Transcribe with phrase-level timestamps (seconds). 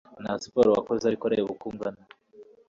[0.23, 2.01] nta siporo wakoze ark reba uko ungana